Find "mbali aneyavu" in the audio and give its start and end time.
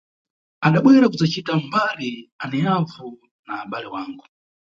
1.65-3.07